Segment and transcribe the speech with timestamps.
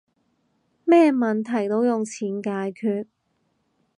[0.83, 3.05] 咩問題都用錢解決